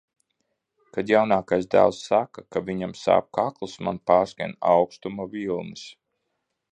Kad 0.95 1.11
jaunākais 1.13 1.67
dēls 1.75 1.99
saka, 2.07 2.45
ka 2.55 2.63
viņam 2.71 2.97
sāp 3.03 3.29
kakls, 3.39 3.77
man 3.89 4.03
pārskrien 4.13 4.57
aukstuma 4.77 5.29
vilnis. 5.35 5.89